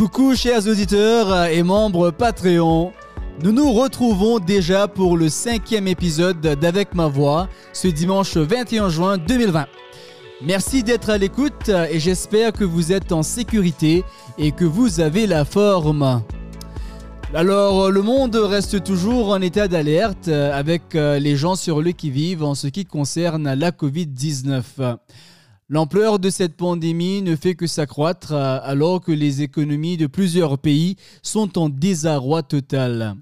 [0.00, 2.90] Coucou chers auditeurs et membres Patreon.
[3.42, 9.18] Nous nous retrouvons déjà pour le cinquième épisode d'Avec ma voix ce dimanche 21 juin
[9.18, 9.66] 2020.
[10.40, 14.02] Merci d'être à l'écoute et j'espère que vous êtes en sécurité
[14.38, 16.22] et que vous avez la forme.
[17.34, 22.54] Alors, le monde reste toujours en état d'alerte avec les gens sur le qui-vive en
[22.54, 24.62] ce qui concerne la Covid-19.
[25.72, 30.96] L'ampleur de cette pandémie ne fait que s'accroître alors que les économies de plusieurs pays
[31.22, 33.14] sont en désarroi total.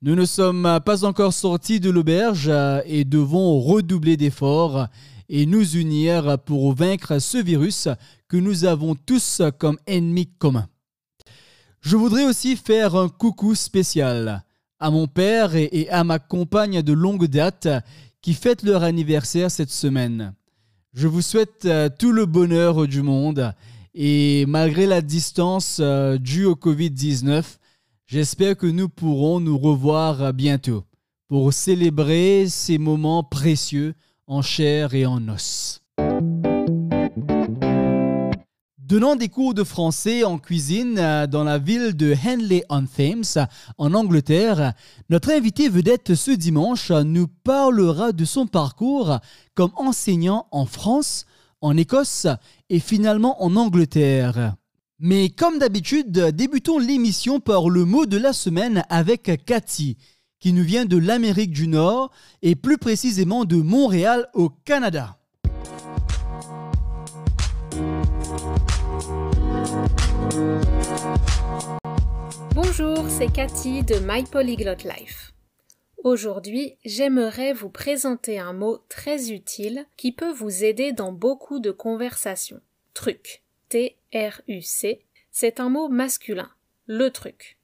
[0.00, 2.48] Nous ne sommes pas encore sortis de l'auberge
[2.86, 4.86] et devons redoubler d'efforts
[5.28, 7.88] et nous unir pour vaincre ce virus
[8.28, 10.68] que nous avons tous comme ennemi commun.
[11.80, 14.44] Je voudrais aussi faire un coucou spécial
[14.78, 17.66] à mon père et à ma compagne de longue date
[18.22, 20.34] qui fêtent leur anniversaire cette semaine.
[20.92, 23.54] Je vous souhaite euh, tout le bonheur du monde
[23.94, 27.44] et malgré la distance euh, due au Covid-19,
[28.06, 30.84] j'espère que nous pourrons nous revoir bientôt
[31.28, 33.94] pour célébrer ces moments précieux
[34.26, 35.80] en chair et en os.
[38.90, 43.46] Donnant des cours de français en cuisine euh, dans la ville de Henley-on-Thames,
[43.78, 44.72] en Angleterre,
[45.10, 49.20] notre invité vedette ce dimanche nous parlera de son parcours
[49.54, 51.24] comme enseignant en France,
[51.60, 52.26] en Écosse
[52.68, 54.56] et finalement en Angleterre.
[54.98, 59.98] Mais comme d'habitude, débutons l'émission par le mot de la semaine avec Cathy,
[60.40, 62.10] qui nous vient de l'Amérique du Nord
[62.42, 65.19] et plus précisément de Montréal au Canada.
[72.54, 75.32] Bonjour, c'est Cathy de My Polyglot Life.
[76.02, 81.70] Aujourd'hui, j'aimerais vous présenter un mot très utile qui peut vous aider dans beaucoup de
[81.70, 82.60] conversations.
[82.94, 83.42] Truc.
[83.68, 85.02] T-R-U-C.
[85.30, 86.50] C'est un mot masculin.
[86.86, 87.58] Le truc.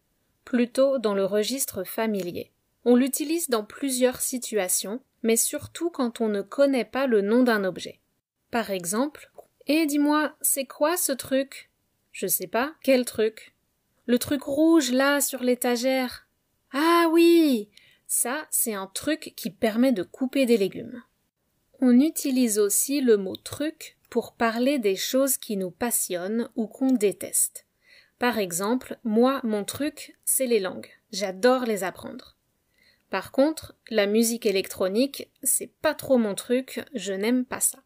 [0.45, 2.51] Plutôt dans le registre familier.
[2.85, 7.65] On l'utilise dans plusieurs situations, mais surtout quand on ne connaît pas le nom d'un
[7.65, 8.01] objet.
[8.51, 9.31] Par exemple,
[9.67, 11.66] Eh dis-moi, c'est quoi ce truc?
[12.17, 13.53] Je sais pas, quel truc?
[14.07, 16.27] Le truc rouge là sur l'étagère.
[16.73, 17.69] Ah oui.
[18.07, 21.03] Ça, c'est un truc qui permet de couper des légumes.
[21.83, 26.93] On utilise aussi le mot truc pour parler des choses qui nous passionnent ou qu'on
[26.93, 27.67] déteste.
[28.19, 30.89] Par exemple, moi, mon truc, c'est les langues.
[31.13, 32.39] J'adore les apprendre.
[33.11, 37.81] Par contre, la musique électronique, c'est pas trop mon truc, je n'aime pas ça.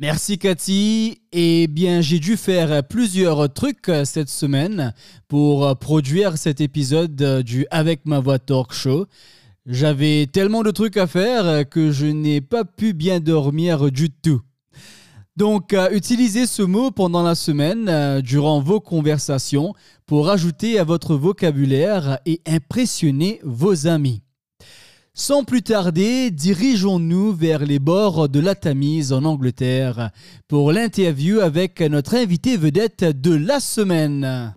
[0.00, 1.22] Merci Cathy.
[1.32, 4.94] Eh bien, j'ai dû faire plusieurs trucs cette semaine
[5.26, 9.06] pour produire cet épisode du Avec ma voix talk show.
[9.66, 14.40] J'avais tellement de trucs à faire que je n'ai pas pu bien dormir du tout.
[15.38, 19.72] Donc, euh, utilisez ce mot pendant la semaine, euh, durant vos conversations,
[20.04, 24.22] pour ajouter à votre vocabulaire et impressionner vos amis.
[25.20, 30.10] Sans plus tarder, dirigeons-nous vers les bords de la Tamise en Angleterre
[30.46, 34.54] pour l'interview avec notre invité vedette de la semaine.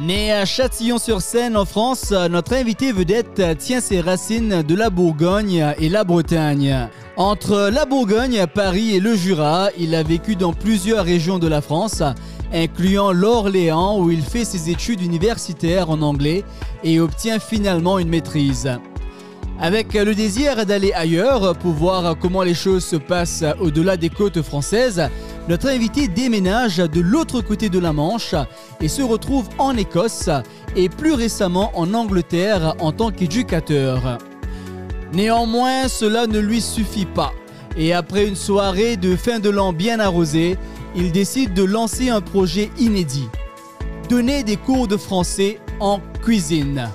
[0.00, 5.88] Né à Châtillon-sur-Seine en France, notre invité vedette tient ses racines de la Bourgogne et
[5.88, 6.88] la Bretagne.
[7.16, 11.60] Entre la Bourgogne, Paris et le Jura, il a vécu dans plusieurs régions de la
[11.62, 12.00] France,
[12.52, 16.44] incluant l'Orléans où il fait ses études universitaires en anglais
[16.84, 18.70] et obtient finalement une maîtrise.
[19.60, 24.40] Avec le désir d'aller ailleurs pour voir comment les choses se passent au-delà des côtes
[24.40, 25.02] françaises,
[25.48, 28.36] notre invité déménage de l'autre côté de la Manche
[28.80, 30.30] et se retrouve en Écosse
[30.76, 34.18] et plus récemment en Angleterre en tant qu'éducateur.
[35.12, 37.32] Néanmoins, cela ne lui suffit pas
[37.78, 40.58] et après une soirée de fin de l'an bien arrosée,
[40.98, 43.28] il décide de lancer un projet inédit.
[44.08, 46.88] Donner des cours de français en cuisine.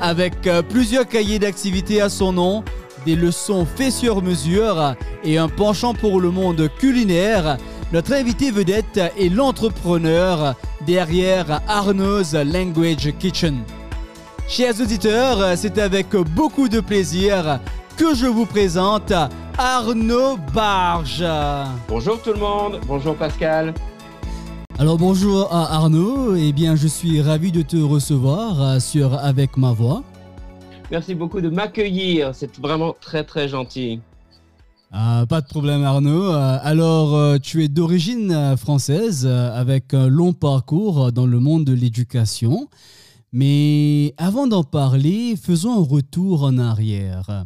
[0.00, 2.64] Avec euh, plusieurs cahiers d'activités à son nom,
[3.04, 4.94] des leçons faites sur mesure
[5.24, 7.58] et un penchant pour le monde culinaire,
[7.92, 10.54] notre invité vedette est l'entrepreneur
[10.86, 13.58] derrière Arnaud's Language Kitchen.
[14.48, 17.60] Chers auditeurs, c'est avec beaucoup de plaisir
[17.98, 19.12] que je vous présente
[19.58, 21.24] Arnaud Barge.
[21.88, 23.74] Bonjour tout le monde, bonjour Pascal.
[24.78, 29.56] Alors bonjour à Arnaud, eh bien je suis ravi de te recevoir euh, sur Avec
[29.56, 30.04] ma voix.
[30.92, 33.98] Merci beaucoup de m'accueillir, c'est vraiment très très gentil.
[34.92, 36.32] Ah, pas de problème Arnaud.
[36.32, 41.72] Euh, alors euh, tu es d'origine française avec un long parcours dans le monde de
[41.72, 42.68] l'éducation.
[43.32, 47.44] Mais avant d'en parler, faisons un retour en arrière.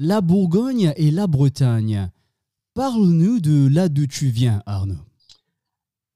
[0.00, 2.08] La Bourgogne et la Bretagne.
[2.74, 4.94] Parle-nous de là d'où tu viens, Arnaud.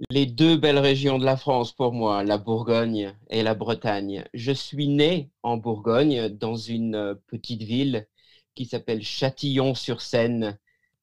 [0.08, 4.24] Les deux belles régions de la France pour moi, la Bourgogne et la Bretagne.
[4.34, 8.06] Je suis né en Bourgogne, dans une petite ville
[8.54, 10.58] qui s'appelle Châtillon-sur-Seine,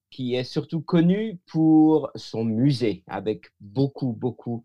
[0.09, 4.63] qui est surtout connue pour son musée, avec beaucoup, beaucoup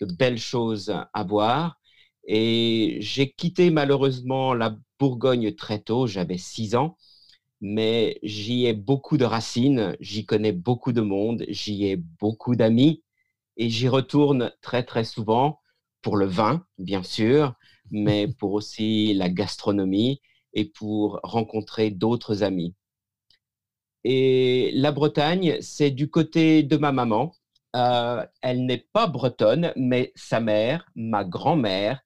[0.00, 1.80] de belles choses à voir.
[2.28, 6.96] Et j'ai quitté malheureusement la Bourgogne très tôt, j'avais six ans,
[7.66, 13.02] mais j'y ai beaucoup de racines, j'y connais beaucoup de monde, j'y ai beaucoup d'amis
[13.56, 15.60] et j'y retourne très très souvent
[16.02, 17.54] pour le vin, bien sûr,
[17.90, 20.20] mais pour aussi la gastronomie
[20.54, 22.74] et pour rencontrer d'autres amis.
[24.04, 27.32] Et la Bretagne, c'est du côté de ma maman.
[27.74, 32.00] Euh, elle n'est pas bretonne, mais sa mère, ma grand-mère,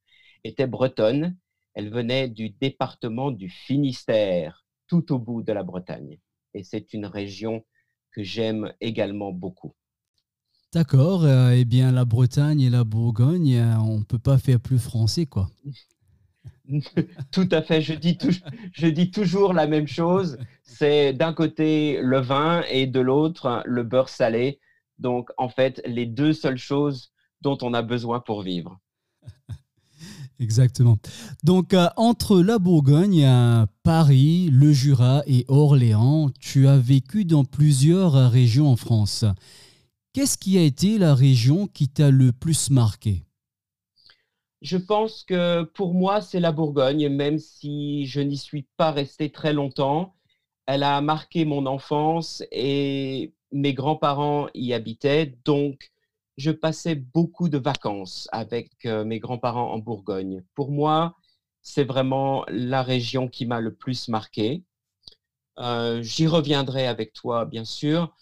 [0.45, 1.37] était bretonne.
[1.75, 4.60] Elle venait du département du Finistère,
[4.91, 6.19] tout au bout de la Bretagne.
[6.53, 7.65] Et c'est une région
[8.11, 9.73] que j'aime également beaucoup.
[10.73, 11.25] D'accord.
[11.25, 14.81] Euh, eh bien, la Bretagne et la Bourgogne, euh, on ne peut pas faire plus
[14.81, 15.49] français, quoi.
[17.31, 17.83] Tout à fait.
[17.83, 18.19] Je dis,
[18.73, 20.39] je dis toujours la même chose.
[20.65, 24.59] C'est d'un côté le vin et de l'autre le beurre salé.
[24.99, 27.13] Donc, en fait, les deux seules choses
[27.43, 28.81] dont on a besoin pour vivre.
[30.41, 30.97] Exactement.
[31.45, 33.29] Donc, euh, entre la Bourgogne,
[33.83, 39.27] Paris, le Jura et Orléans, tu as vécu dans plusieurs régions en France.
[40.13, 43.23] Qu'est-ce qui a été la région qui t'a le plus marqué?
[44.63, 49.31] Je pense que pour moi, c'est la Bourgogne, même si je n'y suis pas resté
[49.31, 50.15] très longtemps.
[50.67, 55.91] Elle a marqué mon enfance et mes grands-parents y habitaient, donc
[56.37, 60.43] je passais beaucoup de vacances avec mes grands-parents en Bourgogne.
[60.55, 61.17] Pour moi,
[61.63, 64.65] c'est vraiment la région qui m'a le plus marqué.
[66.01, 68.15] J'y reviendrai avec toi, bien sûr.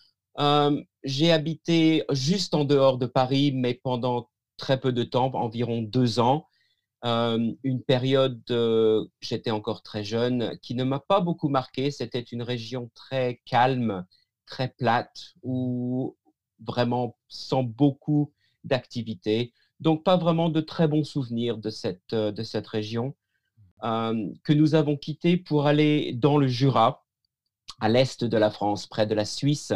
[1.04, 6.18] J'ai habité juste en dehors de Paris, mais pendant très peu de temps, environ deux
[6.18, 6.48] ans.
[7.04, 8.42] une période,
[9.20, 11.90] j'étais encore très jeune, qui ne m'a pas beaucoup marqué.
[11.92, 14.04] C'était une région très calme,
[14.46, 16.16] très plate, où
[16.60, 18.32] vraiment sans beaucoup
[18.64, 19.52] d'activité.
[19.80, 23.14] Donc, pas vraiment de très bons souvenirs de cette, euh, de cette région
[23.84, 27.04] euh, que nous avons quitté pour aller dans le Jura,
[27.80, 29.72] à l'est de la France, près de la Suisse.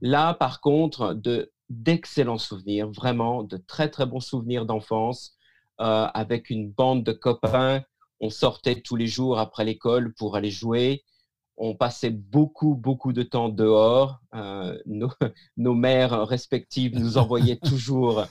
[0.00, 5.36] Là, par contre, de d'excellents souvenirs, vraiment de très très bons souvenirs d'enfance,
[5.80, 7.82] euh, avec une bande de copains.
[8.18, 11.04] On sortait tous les jours après l'école pour aller jouer
[11.60, 14.18] on passait beaucoup, beaucoup de temps dehors.
[14.34, 15.10] Euh, nos,
[15.74, 18.24] mères respectives nous envoyaient toujours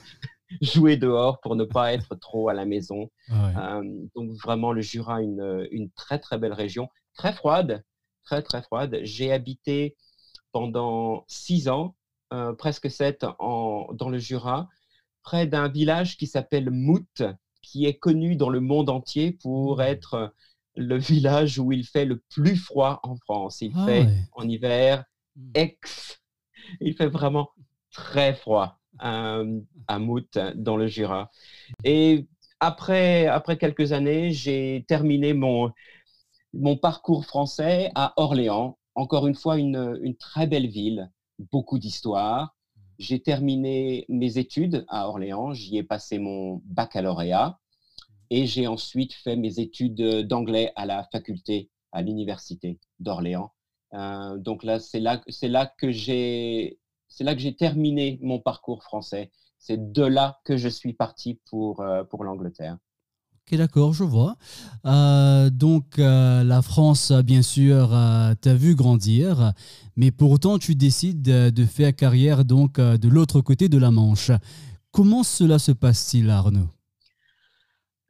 [0.60, 3.08] jouer dehors pour ne pas être trop à la maison.
[3.30, 7.84] Ah euh, donc vraiment, le Jura, une, une très, très belle région, très froide,
[8.24, 8.98] très, très froide.
[9.04, 9.96] J'ai habité
[10.50, 11.94] pendant six ans,
[12.32, 14.68] euh, presque sept, dans le Jura,
[15.22, 17.22] près d'un village qui s'appelle Mout,
[17.62, 19.82] qui est connu dans le monde entier pour mmh.
[19.82, 20.34] être
[20.80, 23.60] le village où il fait le plus froid en France.
[23.60, 25.04] Il ah fait en hiver
[25.36, 25.50] hmm.
[25.54, 26.20] ex.
[26.80, 27.50] Il fait vraiment
[27.92, 31.30] très froid euh, à Mout, dans le Jura.
[31.84, 32.26] Et
[32.60, 35.72] après, après quelques années, j'ai terminé mon,
[36.52, 38.78] mon parcours français à Orléans.
[38.94, 41.10] Encore une fois, une, une très belle ville,
[41.52, 42.54] beaucoup d'histoire.
[42.98, 45.54] J'ai terminé mes études à Orléans.
[45.54, 47.58] J'y ai passé mon baccalauréat.
[48.30, 53.52] Et j'ai ensuite fait mes études d'anglais à la faculté, à l'université d'Orléans.
[53.94, 58.38] Euh, donc là, c'est là, c'est là que j'ai, c'est là que j'ai terminé mon
[58.38, 59.30] parcours français.
[59.58, 62.78] C'est de là que je suis parti pour, euh, pour l'Angleterre.
[63.46, 64.36] Ok, d'accord, je vois.
[64.86, 67.90] Euh, donc, la France, bien sûr,
[68.40, 69.52] t'a vu grandir,
[69.96, 74.30] mais pourtant, tu décides de faire carrière donc de l'autre côté de la Manche.
[74.92, 76.68] Comment cela se passe-t-il, Arnaud?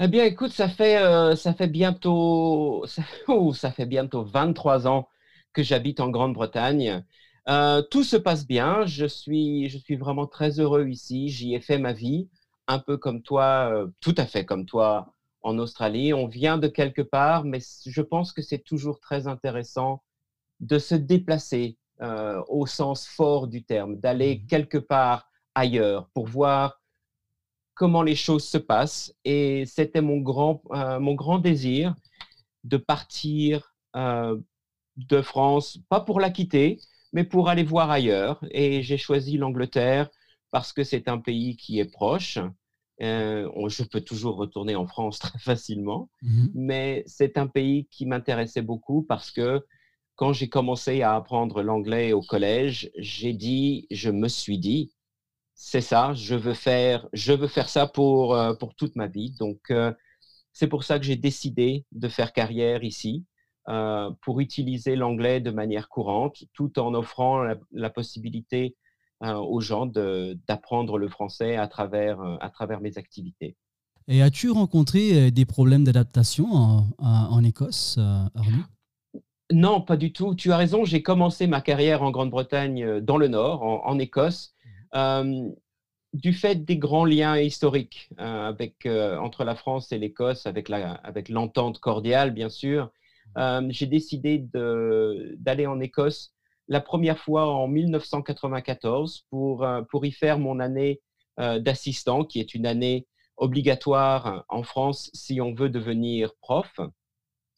[0.02, 4.86] Eh bien, écoute, ça fait, euh, ça fait bientôt, ça, oh, ça, fait bientôt 23
[4.88, 5.08] ans
[5.52, 7.04] que j'habite en Grande-Bretagne.
[7.48, 8.86] Euh, tout se passe bien.
[8.86, 11.28] Je suis, je suis vraiment très heureux ici.
[11.28, 12.30] J'y ai fait ma vie,
[12.66, 16.14] un peu comme toi, euh, tout à fait comme toi en Australie.
[16.14, 20.02] On vient de quelque part, mais je pense que c'est toujours très intéressant
[20.60, 21.76] de se déplacer
[22.48, 26.79] au sens fort du terme, d'aller mmh quelque part ailleurs pour voir
[27.74, 29.14] comment les choses se passent.
[29.24, 31.94] Et c'était mon grand, euh, mon grand désir
[32.64, 34.38] de partir euh,
[34.96, 36.78] de France, pas pour la quitter,
[37.12, 38.40] mais pour aller voir ailleurs.
[38.50, 40.10] Et j'ai choisi l'Angleterre
[40.50, 42.38] parce que c'est un pays qui est proche.
[43.02, 48.04] Euh, je peux toujours retourner en France très facilement, mmh mais c'est un pays qui
[48.04, 49.64] m'intéressait beaucoup parce que
[50.16, 54.92] quand j'ai commencé à apprendre l'anglais au collège, j'ai dit, je me suis dit,
[55.62, 59.32] c'est ça, je veux faire, je veux faire ça pour, euh, pour toute ma vie.
[59.38, 59.92] Donc, euh,
[60.54, 63.26] c'est pour ça que j'ai décidé de faire carrière ici,
[63.68, 68.74] euh, pour utiliser l'anglais de manière courante, tout en offrant la, possibilité
[69.20, 73.54] aux gens d'apprendre le français à travers, à travers mes activités.
[74.08, 78.64] Et as-tu rencontré des problèmes d'adaptation en, en, Écosse, Arnaud?
[79.52, 80.34] Non, pas du tout.
[80.34, 84.54] Tu as raison, j'ai commencé ma carrière en Grande-Bretagne dans le Nord, en, Écosse,
[84.92, 92.32] du fait des grands liens historiques avec, entre la France et l'Écosse, avec l'entente cordiale,
[92.32, 92.90] bien sûr.
[93.68, 96.34] j'ai décidé d'aller en Écosse
[96.68, 101.00] la première fois en 1994 pour, pour y faire mon année
[101.38, 103.06] d'assistant, qui est une année
[103.40, 106.78] obligatoire en France si on veut devenir prof.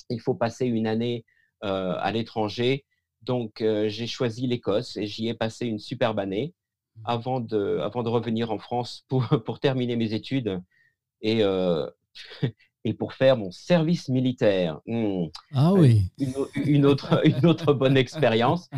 [0.09, 1.25] Il faut passer une année
[1.65, 2.87] euh, à l'étranger.
[3.21, 6.55] Donc, euh, j'ai choisi l'Écosse et j'y ai passé une superbe année.
[7.04, 10.61] Avant de, avant de revenir en France pour, pour terminer mes études
[11.20, 11.87] et, euh,
[12.84, 14.80] et pour faire mon service militaire.
[14.87, 15.26] Mmh.
[15.54, 16.02] Ah oui.
[16.18, 16.34] Une,
[16.64, 18.68] une, autre, une autre bonne expérience.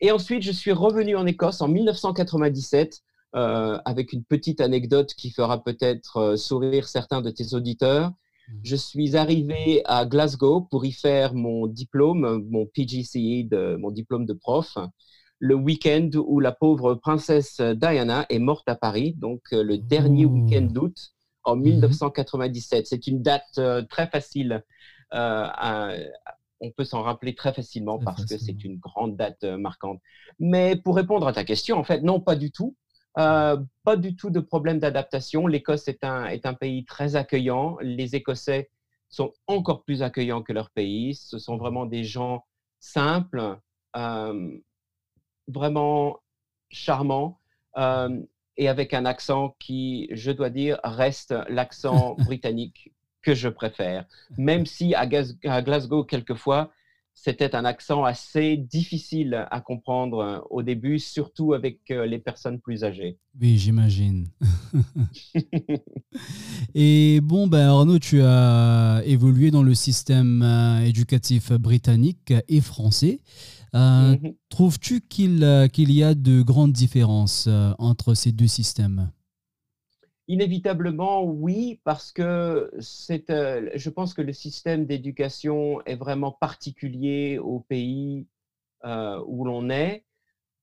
[0.00, 5.62] et ensuite, je suis revenu en Écosse en 1997 avec une petite anecdote qui fera
[5.62, 8.12] peut-être sourire certains de tes auditeurs.
[8.48, 8.60] Mhm.
[8.62, 14.32] Je suis arrivé à Glasgow pour y faire mon diplôme, mon PGCE, mon diplôme de
[14.32, 14.78] prof,
[15.38, 20.26] le week-end où la pauvre princesse Diana est morte à Paris, donc euh, le dernier
[20.26, 20.30] oh.
[20.30, 21.12] week-end d'août
[21.44, 22.80] en 1997.
[22.80, 22.84] Mhm.
[22.86, 24.64] C'est une date euh, très facile.
[25.14, 25.48] Euh,
[26.60, 30.00] on peut s'en rappeler très facilement parce que c'est une grande date marquante.
[30.38, 32.74] Mais pour répondre à ta question, en fait, non, pas du tout.
[33.18, 35.46] Euh, pas du tout de problème d'adaptation.
[35.46, 37.78] L'Écosse est un, est un pays très accueillant.
[37.80, 38.70] Les Écossais
[39.08, 41.14] sont encore plus accueillants que leur pays.
[41.14, 42.44] Ce sont vraiment des gens
[42.78, 43.58] simples,
[43.96, 44.58] euh,
[45.48, 46.20] vraiment
[46.70, 47.38] charmants
[47.76, 48.20] euh,
[48.56, 54.06] et avec un accent qui, je dois dire, reste l'accent britannique que je préfère.
[54.38, 56.70] Même si à, Glasgow, quelquefois,
[57.12, 62.60] c'était un accent assez difficile à comprendre euh, au début, surtout avec euh, les personnes
[62.60, 63.18] plus âgées.
[63.40, 64.28] Oui, j'imagine.
[66.74, 70.42] et bon, ben Arnaud, tu as évolué dans le système
[70.84, 73.20] éducatif britannique et français.
[73.76, 74.34] Mhm.
[74.48, 79.10] Trouves-tu qu'il qu'il y a de grandes différences entre ces deux systèmes?
[80.28, 87.38] Inévitablement, oui, parce que c'est, euh, je pense que le système d'éducation est vraiment particulier
[87.38, 88.26] au pays
[88.84, 90.04] euh, où l'on est.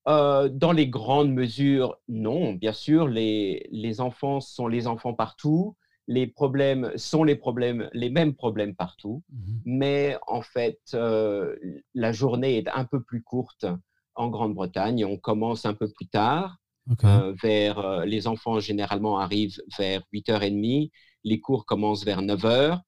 [0.09, 5.77] Euh, dans les grandes mesures, non, bien sûr, les, les, enfants sont les enfants partout,
[6.07, 12.57] les problèmes sont les problèmes, les mêmes problèmes partout, mmh mais en fait, la journée
[12.57, 13.65] est un peu plus courte
[14.15, 15.05] en Grande-Bretagne.
[15.05, 16.57] On commence un peu plus tard.
[17.05, 20.91] Euh, vers, euh, les enfants généralement arrivent vers 8h30,
[21.23, 22.81] les cours commencent vers 9h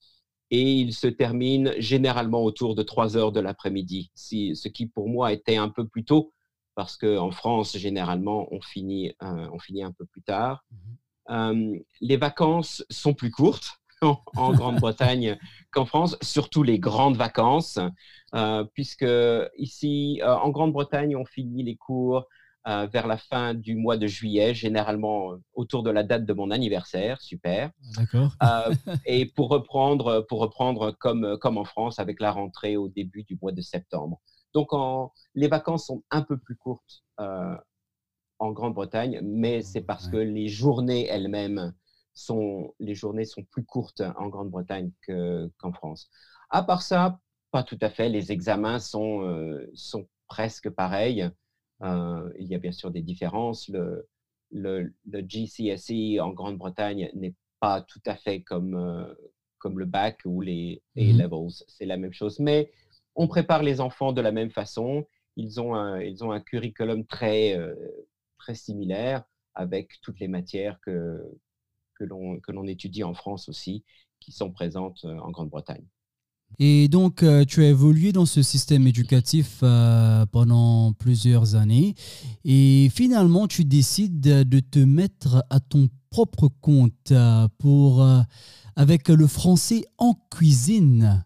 [0.52, 5.32] et ils se terminent généralement autour de 3h de l'après-midi, si, ce qui pour moi
[5.32, 6.34] était un peu plus tôt
[6.76, 10.66] parce qu'en France, généralement, on finit, euh, on finit un peu plus tard.
[10.72, 10.76] Mmh
[11.30, 15.38] les vacances sont plus courtes en, Grande-Bretagne
[15.72, 17.80] qu'en France, surtout les grandes vacances,
[18.74, 19.08] puisque
[19.58, 22.26] ici, en Grande-Bretagne, on finit les cours
[22.68, 26.34] euh, vers la fin du mois de juillet, généralement euh, autour de la date de
[26.34, 27.22] mon anniversaire.
[27.22, 27.70] Super.
[27.96, 28.32] D'accord.
[28.42, 28.74] Euh,
[29.06, 33.38] et pour reprendre, pour reprendre comme, comme en France, avec la rentrée au début du
[33.40, 34.20] mois de septembre.
[34.56, 37.04] Donc, en, les vacances sont un peu plus courtes
[38.40, 41.74] en Grande-Bretagne, mais c'est parce que les journées elles-mêmes
[42.14, 46.10] sont, les journées sont plus courtes en Grande-Bretagne qu'en France.
[46.50, 47.20] À part ça,
[47.52, 48.10] pas tout à fait.
[48.10, 51.30] Les examens sont, sont presque pareils.
[51.82, 53.70] Euh, il y a bien sûr des différences.
[53.70, 54.08] Le,
[54.52, 54.94] le,
[55.28, 59.14] GCSE en Grande-Bretagne n'est pas tout à fait comme, euh,
[59.58, 61.64] comme le bac ou les mmh A-levels.
[61.68, 62.40] C'est la même chose.
[62.40, 62.72] Mais
[63.16, 65.06] on prépare les enfants de la même façon.
[65.36, 67.76] Ils ont un, ils ont un curriculum très, euh,
[68.38, 69.24] très similaire
[69.54, 71.22] avec toutes les matières que,
[71.96, 73.84] que l'on étudie en France aussi,
[74.20, 75.86] qui sont présentes en Grande-Bretagne.
[76.60, 81.96] Et donc, euh, tu as évolué dans ce système éducatif euh, pendant plusieurs années
[82.46, 88.08] et finalement, tu décides de te mettre à ton propre compte euh, pour,
[88.76, 91.26] avec le français en cuisine.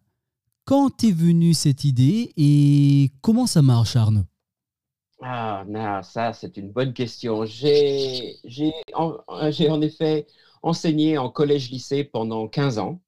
[0.66, 4.29] Quand est venue cette idée et comment ça marche, Arnaud?
[5.22, 7.46] Ah, non, ça, c'est une bonne question.
[7.46, 8.38] J'ai
[8.94, 10.28] en, en effet
[10.64, 13.02] enseigné en collège-lycée pendant 15 ans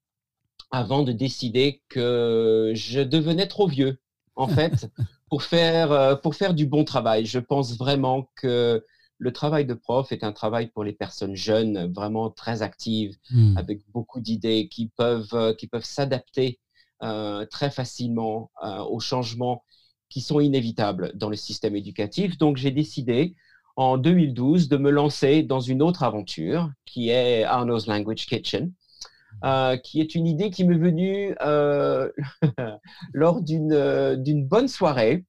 [0.71, 3.99] avant de décider que je devenais trop vieux
[4.35, 4.89] en fait,
[5.29, 7.25] pour faire, pour faire du bon travail.
[7.25, 8.83] Je pense vraiment que
[9.21, 13.55] le travail de prof est un travail pour les personnes jeunes, vraiment très actives, hmm.
[13.55, 16.59] avec beaucoup d'idées, qui peuvent, euh, qui peuvent s'adapter
[17.03, 19.63] euh, très facilement euh, aux changements
[20.11, 22.37] qui sont inévitables dans le système éducatif.
[22.37, 23.35] Donc, j'ai décidé
[23.75, 28.71] en 2012 de me lancer dans une autre aventure qui est Arno's Language Kitchen.
[29.83, 31.33] qui est une idée qui m'est venue
[33.13, 35.25] lors d'une bonne soirée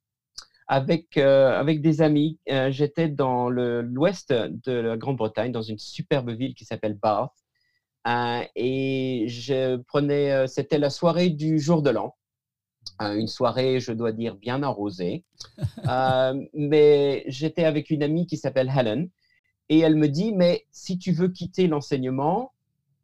[0.72, 2.38] avec, euh, avec des amis.
[2.50, 7.30] Euh, j'étais dans l'ouest de la Grande-Bretagne, dans une superbe ville qui s'appelle Bath.
[8.08, 12.16] Euh, et je prenais, c'était la soirée du jour de l'an.
[13.00, 15.24] Une soirée, je dois dire, bien arrosée.
[16.54, 19.08] mais j'étais avec une amie qui s'appelle Helen.
[19.68, 22.52] Et elle me dit, mais si tu veux quitter l'enseignement,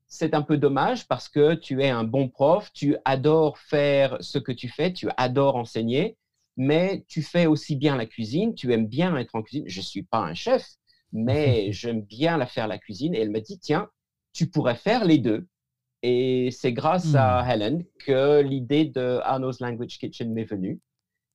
[0.08, 4.38] c'est un peu dommage parce que tu es un bon prof, tu adores faire ce
[4.38, 6.16] que tu fais, tu adores enseigner,
[6.56, 9.64] mais tu fais aussi bien la cuisine, tu aimes bien être en cuisine.
[9.66, 10.66] Je ne suis pas un chef,
[11.12, 13.14] mais j'aime bien la faire la cuisine.
[13.14, 13.88] Et elle me dit, tiens,
[14.32, 15.46] tu pourrais faire les deux.
[16.02, 17.50] Et c'est grâce à hmm.
[17.50, 20.80] Helen que l'idée de Arno's Language Kitchen m'est venue.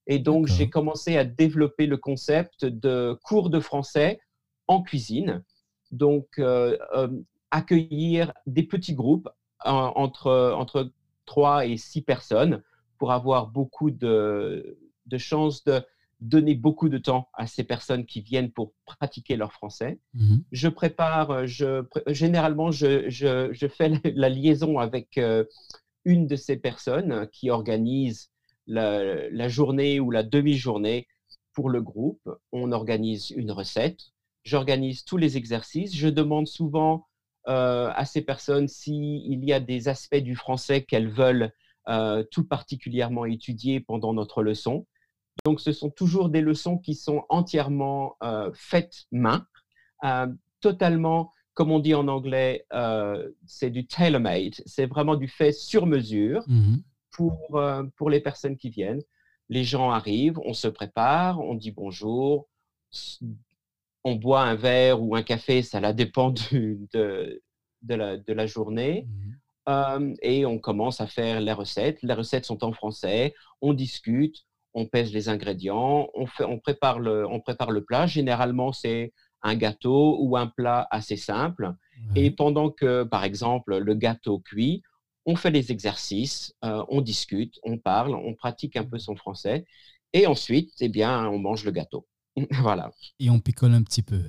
[0.08, 4.20] Et donc, j'ai commencé à développer le concept de cours de français
[4.68, 5.44] en cuisine.
[5.92, 7.08] Donc, euh, euh,
[7.52, 9.30] accueillir des petits groupes
[9.64, 10.92] entre, entre
[11.26, 12.62] 3 et 6 personnes
[12.98, 15.82] pour avoir beaucoup de, de chance de
[16.24, 20.00] donner beaucoup de temps à ces personnes qui viennent pour pratiquer leur français.
[20.14, 20.44] Mhm.
[20.52, 25.44] Je prépare, euh, je, généralement, je, je, fais la liaison avec euh,
[26.06, 28.30] une de ces personnes qui organise
[28.68, 31.08] la, journée ou la demi-journée
[31.54, 32.30] pour le groupe.
[32.54, 34.00] On organise une recette,
[34.44, 37.06] j'organise tous les exercices, je demande souvent
[37.50, 41.52] euh, à ces personnes s'il y a des aspects du français qu'elles veulent
[42.32, 44.86] tout particulièrement étudier pendant notre leçon.
[45.46, 49.46] Donc, ce sont toujours des leçons qui sont entièrement euh, faites main,
[50.04, 50.28] euh,
[50.62, 55.86] totalement, comme on dit en anglais, euh, c'est du tailor-made, c'est vraiment du fait sur
[55.86, 56.78] mesure mmh
[57.16, 57.62] pour,
[57.96, 59.04] pour les personnes qui viennent.
[59.48, 62.50] Les gens arrivent, on se prépare, on dit bonjour,
[64.04, 67.40] on boit un verre ou un café, ça la dépend de, de,
[67.94, 69.06] la, de, la, journée.
[69.08, 69.34] Mmh
[70.24, 72.02] et on commence à faire les recettes.
[72.02, 77.00] Les recettes sont en français, on discute, on pèse les ingrédients, on, fait, on, prépare,
[77.00, 78.08] le, on prépare le plat.
[78.08, 81.74] Généralement, c'est un gâteau ou un plat assez simple.
[82.16, 84.84] Et pendant que, par exemple, le gâteau cuit,
[85.26, 89.66] on fait les exercices, euh, on discute, on parle, on pratique un peu son français.
[90.12, 92.08] Et ensuite, eh bien, on mange le gâteau.
[92.52, 92.92] voilà.
[93.20, 94.22] Et on picole un petit peu.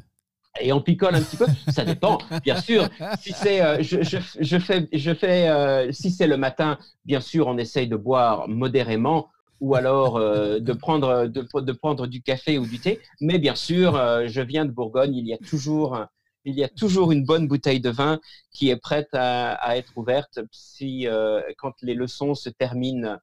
[0.60, 2.88] Et on picole un petit peu, ça dépend, bien sûr.
[3.20, 7.58] Si c'est, euh, je, fais, je fais, euh, si c'est le matin, bien sûr, on
[7.58, 9.30] essaye de boire modérément
[9.60, 13.00] ou alors euh, de, prendre, de, prendre du café ou du thé.
[13.20, 15.98] Mais bien sûr, euh, je viens de Bourgogne, il y a toujours,
[16.44, 20.40] il y a toujours une bonne bouteille de vin qui est prête à, être ouverte
[20.50, 23.18] si, euh, quand les leçons se terminent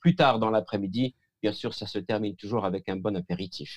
[0.00, 1.16] plus tard dans l'après-midi.
[1.42, 3.76] Bien sûr, ça se termine toujours avec un bon apéritif.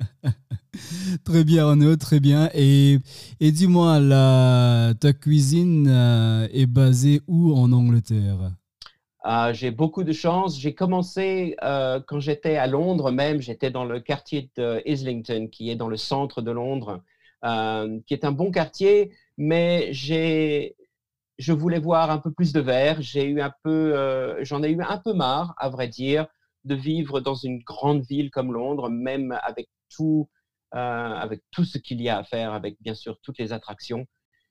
[1.24, 2.48] très bien, Renaud, très bien.
[2.54, 3.00] Et,
[3.38, 4.00] et dis-moi,
[4.98, 5.88] ta cuisine
[6.54, 8.50] est basée où en Angleterre?
[9.26, 10.58] Euh, j'ai beaucoup de chance.
[10.58, 15.70] J'ai commencé euh, quand j'étais à Londres même, j'étais dans le quartier de Islington, qui
[15.70, 17.02] est dans le centre de Londres,
[17.44, 23.00] euh, qui est un bon quartier, mais je voulais voir un peu plus de verre.
[23.02, 26.26] J'ai eu un peu, j'en ai eu un peu marre, à vrai dire,
[26.64, 30.28] de vivre dans une grande ville comme Londres, même avec tout,
[30.72, 34.06] avec tout ce qu'il y a à faire, avec bien sûr toutes les attractions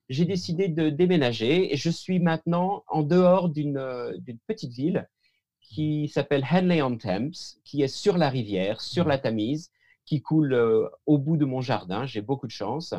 [0.10, 4.18] j'ai décidé de déménager et je suis maintenant en dehors d'une euh,
[4.48, 5.08] petite ville
[5.62, 7.32] qui s'appelle Henley-on-Thames,
[7.64, 9.72] qui est sur la rivière, sur la Tamise,
[10.06, 12.08] qui coule euh, au bout de mon jardin.
[12.08, 12.94] J'ai beaucoup de chance.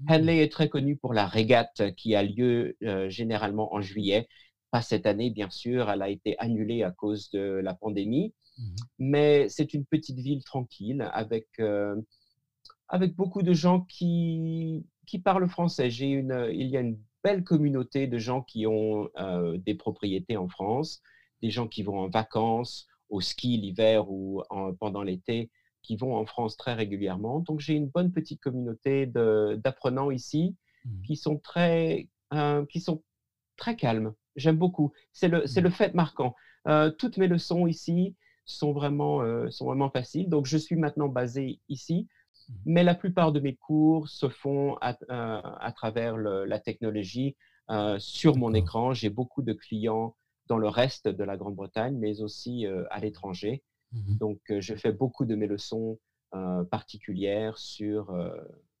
[0.00, 0.12] Mmh.
[0.12, 4.28] Henley est très connu pour la régate qui a lieu euh, généralement en juillet.
[4.72, 8.34] Pas cette année, bien sûr, elle a été annulée à cause de la pandémie.
[8.58, 8.74] Mmh.
[8.98, 11.46] Mais c'est une petite ville tranquille avec,
[12.88, 15.90] avec beaucoup de gens qui, qui parlent français.
[15.90, 20.36] J'ai une, il y a une belle communauté de gens qui ont euh, des propriétés
[20.36, 21.02] en France,
[21.42, 24.42] des gens qui vont en vacances, au ski l'hiver ou
[24.80, 25.50] pendant l'été,
[25.82, 27.40] qui vont en France très régulièrement.
[27.40, 31.02] Donc j'ai une bonne petite communauté d'apprenants ici mmh.
[31.02, 33.02] qui sont très, euh, qui sont
[33.56, 34.12] très calmes.
[34.34, 34.92] J'aime beaucoup.
[35.12, 35.72] C'est le, le mmh.
[35.72, 36.34] fait marquant.
[36.66, 40.28] Euh, toutes mes leçons ici sont vraiment, sont vraiment faciles.
[40.28, 42.06] Donc je suis maintenant basé ici.
[42.48, 42.54] Mmh.
[42.66, 47.36] Mais la plupart de mes cours se font à, euh, travers la technologie.
[47.70, 52.20] Euh, sur mon écran, j'ai beaucoup de clients dans le reste de la Grande-Bretagne, mais
[52.20, 53.64] aussi euh, à l'étranger.
[53.92, 54.18] Mhm.
[54.18, 55.98] Donc, je fais beaucoup de mes leçons
[56.70, 58.14] particulières sur,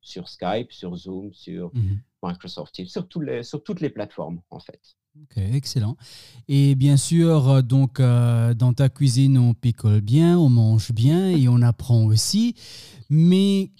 [0.02, 2.00] sur Skype, sur Zoom, sur mhm.
[2.22, 4.96] Microsoft Teams, sur, les, sur toutes les plateformes, en fait.
[5.36, 5.96] Excellent.
[6.48, 11.60] Et bien sûr, donc dans ta cuisine, on picole bien, on mange bien et on
[11.60, 12.54] apprend aussi.
[13.10, 13.70] Mais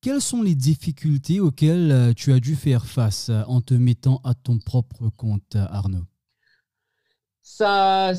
[0.00, 4.20] quelles sont les difficultés auxquelles euh, tu as dû faire face euh, en te mettant
[4.24, 6.04] à ton propre compte, Arnaud?
[7.42, 8.12] Ça,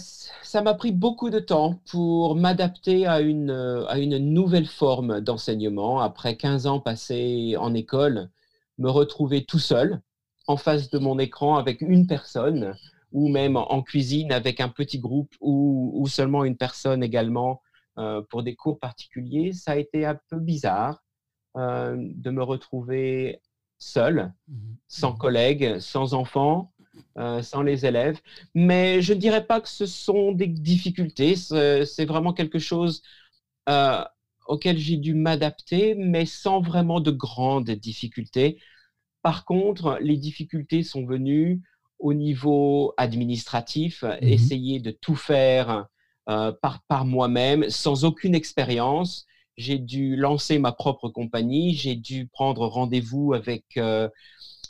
[0.43, 3.51] ça m'a pris beaucoup de temps pour m'adapter à une,
[3.87, 6.01] à une nouvelle forme d'enseignement.
[6.01, 8.29] Après 15 ans passés en école,
[8.77, 10.01] me retrouver tout seul
[10.49, 12.75] en face de mon écran avec une personne
[13.11, 17.61] ou même en cuisine avec un petit groupe ou, ou seulement une personne également
[17.99, 21.03] euh, pour des cours particuliers, ça a été un peu bizarre.
[21.57, 23.41] Euh, de me retrouver
[23.79, 24.77] seul, mhm.
[24.87, 25.17] sans mhm.
[25.17, 26.71] collègues, sans enfants,
[27.17, 28.19] euh, sans les élèves.
[28.53, 33.01] Mais je ne dirais pas que ce sont des difficultés, c'est vraiment quelque chose
[34.47, 38.59] auquel j'ai dû m'adapter, mais sans vraiment de grandes difficultés.
[39.21, 41.61] Par contre, les difficultés sont venues
[41.99, 44.17] au niveau administratif, mhm.
[44.21, 45.87] essayer de tout faire
[46.25, 49.25] par, par moi-même, sans aucune expérience
[49.59, 54.07] j'ai dû lancer ma propre compagnie, j'ai dû prendre rendez-vous avec euh,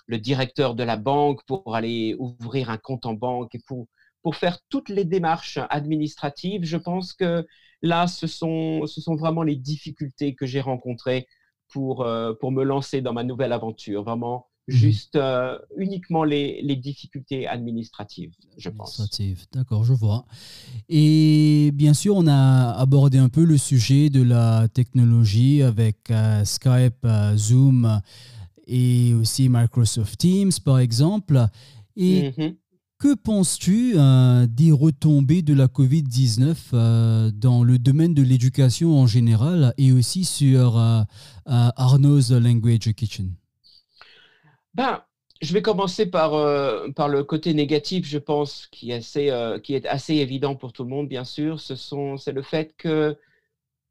[0.07, 3.87] le directeur de la banque pour aller ouvrir un compte en banque et pour,
[4.23, 6.65] pour faire toutes les démarches administratives.
[6.65, 7.45] Je pense que
[7.83, 11.27] là, ce sont, ce sont vraiment les difficultés que j'ai rencontrées
[11.69, 14.03] pour, euh, pour me lancer dans ma nouvelle aventure.
[14.03, 14.75] Vraiment, Mhm.
[14.77, 19.01] juste euh, uniquement les, les, difficultés administratives, je pense.
[19.51, 20.25] D'accord, je vois.
[20.87, 26.45] Et bien sûr, on a abordé un peu le sujet de la technologie avec euh,
[26.45, 28.01] Skype, euh, Zoom
[28.67, 31.47] et aussi Microsoft Teams, par exemple.
[31.95, 32.55] Et mhm.
[32.99, 39.91] Que penses-tu des retombées de la COVID-19 dans le domaine de l'éducation en général et
[39.91, 40.77] aussi sur
[41.45, 43.31] Arnaud's Language Kitchen?
[44.73, 45.01] Ben,
[45.41, 49.59] je vais commencer par, euh, par le côté négatif, je pense, qui est, assez, euh,
[49.59, 51.59] qui est assez évident pour tout le monde, bien sûr.
[51.59, 53.17] C'est le fait que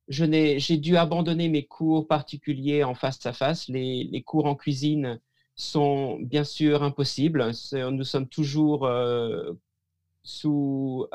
[0.09, 3.69] j'ai dû abandonner mes cours particuliers en face à face.
[3.69, 5.21] Les, les cours en cuisine
[5.59, 7.51] sont bien sûr impossibles.
[7.75, 9.53] nous sommes toujours euh,
[10.23, 11.07] sous,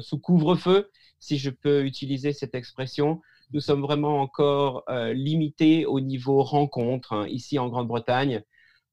[0.00, 3.20] sous couvre-feu, si je peux utiliser cette expression.
[3.52, 4.84] Nous sommes vraiment encore
[5.14, 8.42] limités au niveau rencontre hein, ici en Grande-Bretagne.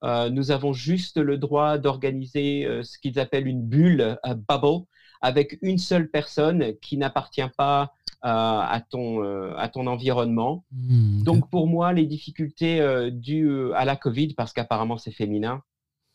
[0.04, 4.86] Euh, nous avons juste le droit d'organiser euh, ce qu'ils appellent une bulle, un bubble,
[5.22, 7.86] avec une seule personne qui n'appartient pas euh,
[8.22, 9.24] à, ton,
[9.56, 10.66] à ton environnement.
[10.72, 15.62] Hmm, Donc pour moi, les difficultés dues à la Covid, parce qu'apparemment c'est féminin,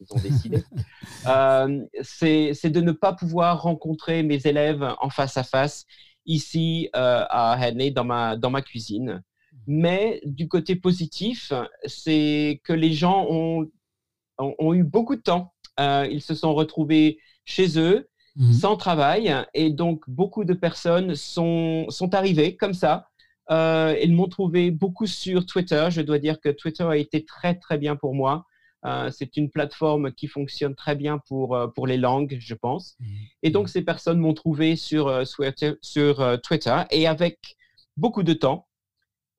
[0.00, 0.62] ils ont décidé,
[2.02, 5.86] c'est de ne pas pouvoir rencontrer mes élèves en face à face
[6.26, 9.22] ici à Henley dans ma, dans ma cuisine.
[9.66, 11.52] Mais du côté positif,
[11.86, 13.70] c'est que les gens ont,
[14.38, 15.54] ont, eu beaucoup de temps.
[15.80, 18.52] Euh, ils se sont retrouvés chez eux, mhm.
[18.52, 23.08] sans travail, et donc beaucoup de personnes sont, sont arrivées comme ça.
[23.50, 25.88] Euh, ils m'ont trouvé beaucoup sur Twitter.
[25.90, 28.46] Je dois dire que Twitter a été très, très bien pour moi.
[28.86, 32.96] Euh, c'est une plateforme qui fonctionne très bien pour, pour les langues, je pense.
[33.00, 33.08] Mhm.
[33.42, 35.26] Et donc, ces personnes m'ont trouvé sur,
[35.82, 37.38] sur Twitter et avec
[37.96, 38.66] beaucoup de temps,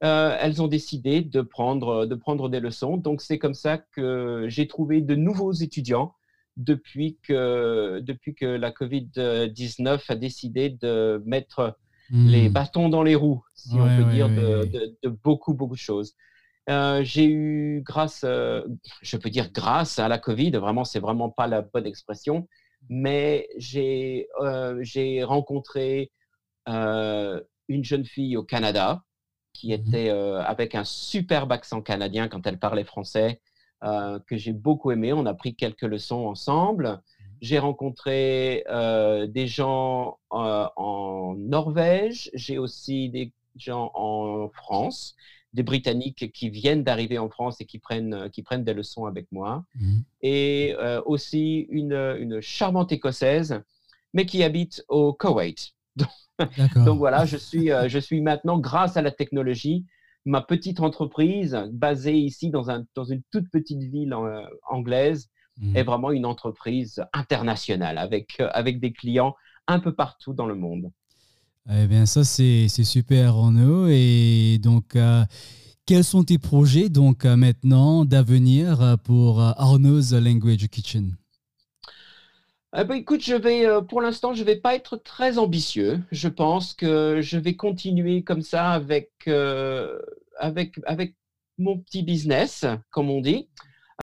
[0.03, 2.97] euh, elles ont décidé de prendre, de prendre des leçons.
[2.97, 6.13] Donc, c'est comme ça que j'ai trouvé de nouveaux étudiants
[6.57, 11.77] depuis que, depuis que la COVID-19 a décidé de mettre
[12.09, 12.53] les hmm.
[12.53, 16.13] bâtons dans les roues, si on peut dire, de, beaucoup, beaucoup de choses.
[16.69, 18.63] Euh, j'ai eu, grâce, euh,
[19.01, 22.47] je peux dire grâce à la Covid, vraiment, c'est vraiment pas la bonne expression,
[22.89, 24.27] mais j'ai
[25.23, 26.11] rencontré
[26.67, 29.03] une jeune fille au Canada
[29.55, 33.41] qui mmh était euh, avec un superbe accent canadien quand elle parlait français,
[33.85, 35.13] euh, que j'ai beaucoup aimé.
[35.13, 36.87] On a pris quelques leçons ensemble.
[36.87, 36.99] Mmh
[37.41, 45.15] j'ai rencontré euh, des gens en Norvège, j'ai aussi des gens en France,
[45.53, 49.27] des Britanniques qui viennent d'arriver en France et qui prennent, qui prennent des leçons avec
[49.31, 53.61] moi, mmh et aussi une, une charmante Écossaise,
[54.13, 55.75] mais qui habite au Koweït.
[56.75, 59.85] Donc voilà, je suis, euh, je suis maintenant, grâce à la technologie,
[60.25, 65.29] ma petite entreprise basée ici dans, un, dans une toute petite ville euh, anglaise
[65.73, 69.35] est vraiment une entreprise internationale avec, euh, avec des clients
[69.67, 70.91] un peu partout dans le monde.
[71.69, 73.87] Eh bien, ça, c'est super, Renaud.
[73.87, 74.97] Et donc,
[75.85, 81.15] quels sont tes projets donc maintenant d'avenir pour Arnaud's Language Kitchen?
[82.77, 86.01] Eh ben, écoute, euh, pour l'instant, je ne vais pas être très ambitieux.
[86.11, 89.97] Je pense que je vais continuer comme ça avec, euh,
[91.57, 93.47] mon petit business, comme on dit.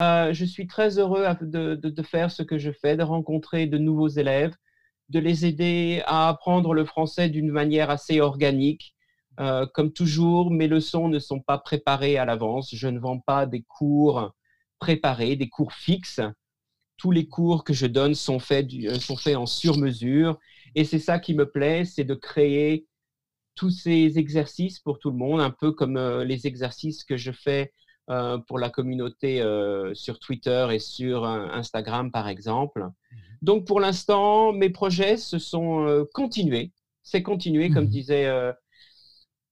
[0.02, 4.08] Euh, je suis très heureux de, faire ce que je fais, de rencontrer de nouveaux
[4.08, 4.54] élèves,
[5.08, 8.94] de les aider à apprendre le français d'une manière assez organique.
[9.72, 12.74] comme toujours, mes leçons ne sont pas préparées à l'avance.
[12.74, 14.32] Je ne vends pas des cours
[14.78, 16.20] préparés, des cours fixes
[16.98, 20.38] tous les cours que je donne sont faits, euh, sont faits en sur-mesure.
[20.74, 22.86] Et c'est ça qui me plaît, c'est de créer
[23.54, 27.32] tous ces exercices pour tout le monde, un peu comme euh, les exercices que je
[27.32, 27.72] fais
[28.10, 29.42] euh, pour la communauté
[29.94, 32.82] sur Twitter et sur Instagram, par exemple.
[32.82, 36.72] Mmh Donc, pour l'instant, mes projets se sont continués.
[37.02, 38.52] C'est continué, comme mmh disait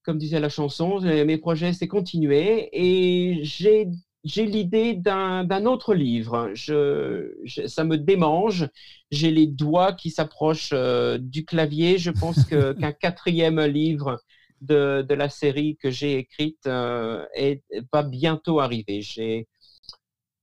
[0.03, 2.69] comme disait la chanson, mes projets, c'est continué.
[2.73, 3.89] Et j'ai
[4.27, 6.51] j'ai l'idée d'un autre livre.
[6.55, 7.31] Je,
[7.67, 8.69] ça me démange.
[9.13, 11.97] J'ai les doigts qui s'approchent euh, du clavier.
[11.97, 14.21] Je pense qu'un quatrième livre
[14.61, 17.63] de, de, la série que j'ai écrite euh, est,
[17.93, 19.01] va bientôt arriver.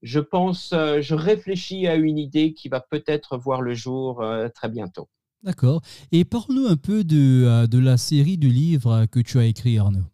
[0.02, 4.24] Je pense, euh, je réfléchis à une idée qui va peut-être voir le jour
[4.56, 5.10] très bientôt.
[5.44, 5.82] D'accord.
[6.14, 10.13] Et parle-nous un peu de, de la série de livres que tu as écrit, Arnaud.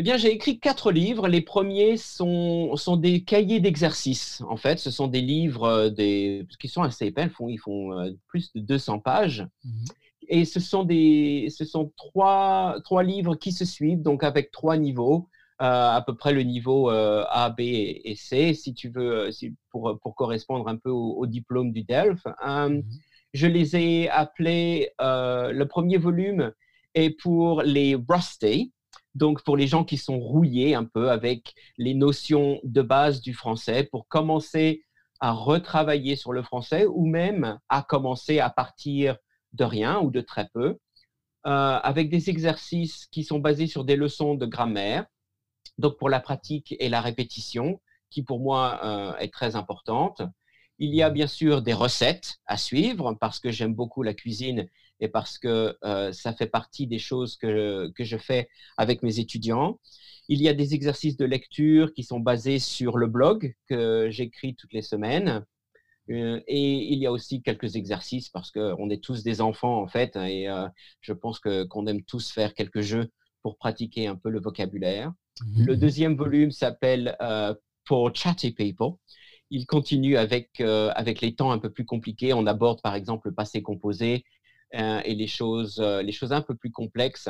[0.00, 1.26] Eh bien, j'ai écrit quatre livres.
[1.26, 4.44] Les premiers sont, sont des cahiers d'exercices.
[4.48, 7.24] En fait, ce sont des livres euh, des, qui sont assez épais.
[7.24, 9.48] Ils font, ils font euh, plus de 200 pages.
[9.64, 9.84] Mhm.
[10.28, 14.76] Et ce sont, des, ce sont trois, trois livres qui se suivent, donc avec trois
[14.76, 15.28] niveaux.
[15.60, 19.30] Euh, à peu près le niveau A, B et C, si tu veux,
[19.70, 22.24] pour, pour correspondre un peu au, diplôme du DELF.
[22.46, 22.84] Mhm.
[23.34, 26.52] Je les ai appelés, le premier volume
[26.94, 28.72] est pour les rusty,
[29.14, 33.34] donc, pour les gens qui sont rouillés un peu avec les notions de base du
[33.34, 34.84] français, pour commencer
[35.20, 39.16] à retravailler sur le français ou même à commencer à partir
[39.52, 40.78] de rien ou de très peu,
[41.46, 45.06] euh, avec des exercices qui sont basés sur des leçons de grammaire,
[45.78, 50.22] donc pour la pratique et la répétition, qui pour moi euh, est très importante.
[50.78, 54.68] Il y a bien sûr des recettes à suivre parce que j'aime beaucoup la cuisine
[55.00, 59.20] et parce que euh, ça fait partie des choses que, que je fais avec mes
[59.20, 59.78] étudiants.
[60.28, 64.54] Il y a des exercices de lecture qui sont basés sur le blog que j'écris
[64.54, 65.44] toutes les semaines.
[66.10, 69.88] Euh, et il y a aussi quelques exercices parce qu'on est tous des enfants en
[69.88, 70.66] fait et euh,
[71.02, 73.10] je pense que qu'on aime tous faire quelques jeux
[73.42, 75.12] pour pratiquer un peu le vocabulaire.
[75.42, 75.64] Mmh.
[75.64, 77.16] Le deuxième volume s'appelle
[77.84, 78.94] For Chatty People.
[79.50, 82.32] Il continue avec, avec les temps un peu plus compliqués.
[82.32, 84.24] On aborde par exemple le passé composé
[84.72, 87.28] et les choses, euh, les choses un peu plus complexes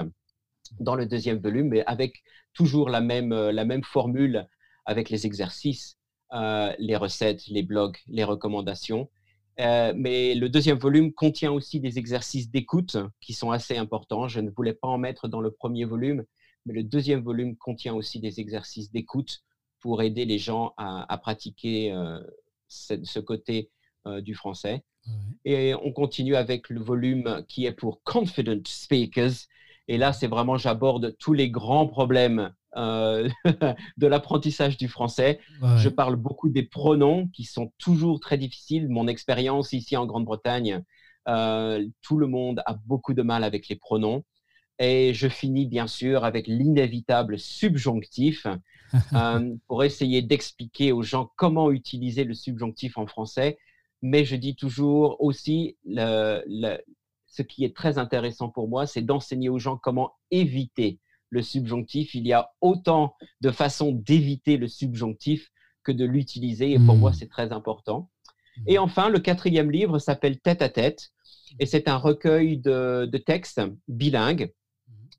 [0.81, 2.22] dans le deuxième volume, mais avec
[2.53, 4.46] toujours la même, euh, la même formule
[4.85, 5.96] avec les exercices,
[6.33, 9.11] les recettes, les blogs, les recommandations.
[9.59, 14.29] mais le deuxième volume contient aussi des exercices d'écoute qui sont assez importants.
[14.29, 16.24] Je ne voulais pas en mettre dans le premier volume,
[16.64, 19.42] mais le deuxième volume contient aussi des exercices d'écoute
[19.81, 21.94] pour aider les gens à, pratiquer
[22.68, 23.70] ce, côté
[24.07, 24.85] du français.
[25.44, 29.46] Et on continue avec le volume qui est pour Confident Speakers.
[29.87, 33.28] Et là, c'est vraiment, j'aborde tous les grands problèmes euh,
[33.96, 35.40] de l'apprentissage du français.
[35.76, 38.88] Je parle beaucoup des pronoms qui sont toujours très difficiles.
[38.88, 40.82] Mon expérience ici en Grande-Bretagne,
[41.28, 44.24] euh, tout le monde a beaucoup de mal avec les pronoms.
[44.78, 48.46] Et je finis bien sûr avec l'inévitable subjonctif
[49.14, 53.58] euh, pour essayer d'expliquer aux gens comment utiliser le subjonctif en français
[54.02, 59.58] mais je dis toujours aussi, ce qui est très intéressant pour moi, c'est d'enseigner aux
[59.58, 60.98] gens comment éviter
[61.30, 62.14] le subjonctif.
[62.14, 65.50] Il y a autant de façons d'éviter le subjonctif
[65.82, 67.14] que de l'utiliser, et pour moi, mmh.
[67.14, 68.11] c'est très important.
[68.66, 68.82] Et mmh.
[68.82, 71.11] enfin, le quatrième livre s'appelle Tête à tête,
[71.58, 74.52] et c'est un recueil de, textes bilingues.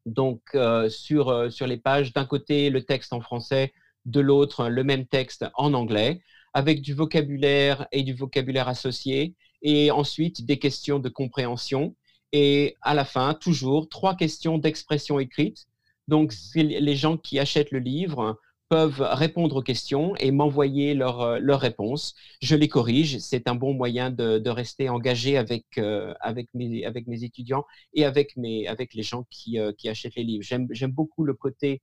[0.06, 3.74] Donc, euh, sur, euh, sur les pages, d'un côté, le texte en français,
[4.06, 6.22] de l'autre, le même texte en anglais
[6.54, 11.96] avec du vocabulaire et du vocabulaire associé, et ensuite des questions de compréhension.
[12.32, 15.66] Et à la fin, toujours trois questions d'expression écrite.
[16.08, 21.60] Donc, les gens qui achètent le livre peuvent répondre aux questions et m'envoyer leurs leur
[21.60, 22.14] réponses.
[22.42, 23.18] Je les corrige.
[23.18, 28.06] C'est un bon moyen de, rester engagé avec, euh, avec, mes, avec mes étudiants et
[28.06, 30.44] avec, mes, avec les gens qui, euh, qui achètent les livres.
[30.44, 31.82] J'aime beaucoup le côté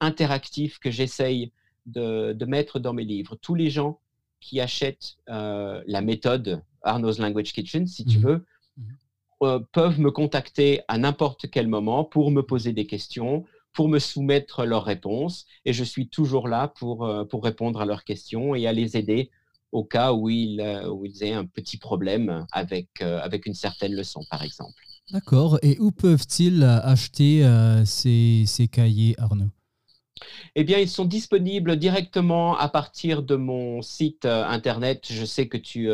[0.00, 1.52] interactif que j'essaye
[1.86, 3.36] de, mettre dans mes livres.
[3.36, 4.00] Tous les gens
[4.40, 8.24] qui achètent euh, la méthode Arno's Language Kitchen, si tu mhm.
[8.24, 8.96] veux, mhm.
[9.42, 13.44] Euh, peuvent me contacter à n'importe quel moment pour me poser des questions,
[13.74, 15.44] pour me soumettre leurs réponses.
[15.64, 18.96] Et je suis toujours là pour, euh, pour répondre à leurs questions et à les
[18.96, 19.30] aider
[19.72, 24.20] au cas où ils, où ils aient un petit problème avec, avec une certaine leçon,
[24.30, 24.80] par exemple.
[25.10, 25.58] D'accord.
[25.62, 27.44] Et où peuvent-ils acheter
[27.84, 29.50] ces, ces cahiers, Arnaud?
[30.54, 35.06] Eh bien, ils sont disponibles directement à partir de mon site internet.
[35.10, 35.90] Je sais que tu,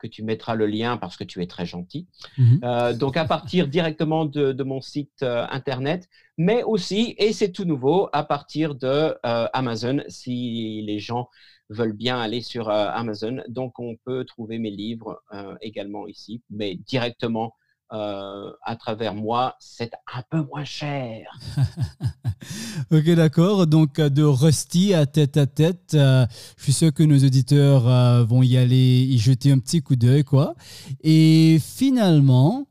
[0.00, 2.08] que tu mettras le lien parce que tu es très gentil.
[2.38, 2.60] Mhm.
[2.64, 7.64] Euh, donc à partir directement de, mon site euh, internet, mais aussi, et c'est tout
[7.64, 11.28] nouveau, à partir de euh, Amazon, si les gens
[11.68, 13.42] veulent bien aller sur Amazon.
[13.48, 15.22] Donc on peut trouver mes livres
[15.60, 17.54] également ici, mais directement
[17.92, 21.28] euh, à travers moi, c'est un peu moins cher.
[22.92, 23.66] ok, d'accord.
[23.66, 26.24] Donc, euh, de Rusty à tête à tête, euh,
[26.56, 30.22] je suis sûr que nos auditeurs vont y aller, y jeter un petit coup d'œil,
[30.22, 30.54] quoi.
[31.02, 32.68] Et finalement,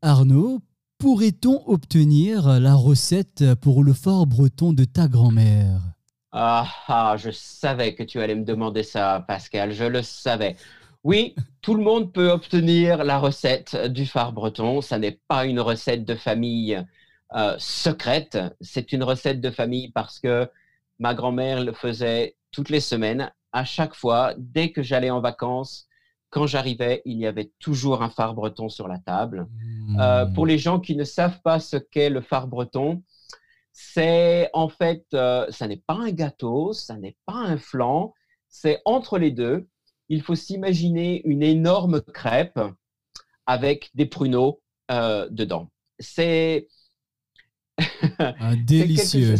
[0.00, 0.60] Arnaud,
[0.98, 5.80] pourrait-on obtenir la recette pour le fort breton de ta grand-mère?
[6.32, 10.56] Ah, ah, je savais que tu allais me demander ça, Pascal, je le savais.
[11.06, 14.80] Oui, tout le monde peut obtenir la recette du phare breton.
[14.80, 16.84] Ça n'est pas une recette de famille
[17.36, 18.36] euh, secrète.
[18.60, 20.50] C'est une recette de famille parce que
[20.98, 23.32] ma grand-mère le faisait toutes les semaines.
[23.52, 25.86] À chaque fois, dès que j'allais en vacances,
[26.30, 29.46] quand j'arrivais, il y avait toujours un phare breton sur la table.
[30.00, 33.04] Euh, pour les gens qui ne savent pas ce qu'est le phare breton,
[33.70, 38.12] c'est en fait, euh, ça n'est pas un gâteau, ça n'est pas un flan,
[38.48, 39.68] c'est entre les deux
[40.08, 42.60] il faut s'imaginer une énorme crêpe
[43.46, 45.68] avec des pruneaux euh, dedans.
[45.98, 46.68] C'est
[48.18, 49.36] ah, délicieux.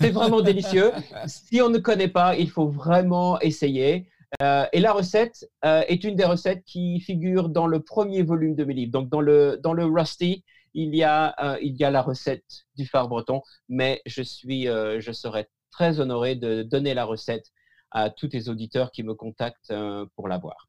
[0.00, 0.92] C'est vraiment délicieux.
[1.26, 4.08] Si on ne connaît pas, il faut vraiment essayer.
[4.42, 8.56] Euh, et la recette euh, est une des recettes qui figure dans le premier volume
[8.56, 8.92] de mes livres.
[8.92, 10.44] Donc dans le, dans le Rusty,
[10.76, 15.12] il y, a, il y a la recette du phare breton, mais je, suis, je
[15.12, 17.46] serais très honoré de donner la recette
[17.94, 20.68] à tous les auditeurs qui me contactent euh, pour l'avoir.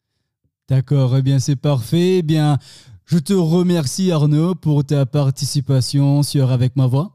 [0.70, 2.20] D'accord, eh bien c'est parfait.
[2.20, 2.58] Eh bien,
[3.06, 7.12] je te remercie Arnaud pour ta participation sur Avec ma voix.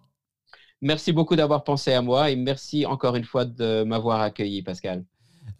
[0.82, 5.04] Merci beaucoup d'avoir pensé à moi et merci encore une fois de m'avoir accueilli, Pascal.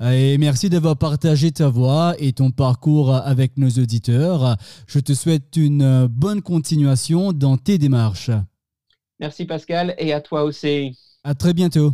[0.01, 4.57] Et merci d'avoir partagé ta voix et ton parcours avec nos auditeurs.
[4.87, 8.31] Je te souhaite une bonne continuation dans tes démarches.
[9.19, 10.99] Merci Pascal et à toi aussi.
[11.23, 11.93] À très bientôt.